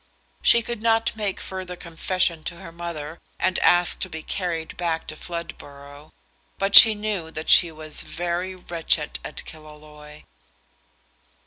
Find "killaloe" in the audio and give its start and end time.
9.45-10.23